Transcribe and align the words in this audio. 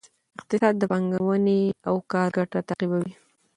اقتصاد 0.39 0.73
د 0.79 0.83
پانګې 0.91 1.61
او 1.87 1.95
کار 2.11 2.27
ګټه 2.37 2.59
تعقیبوي. 2.67 3.13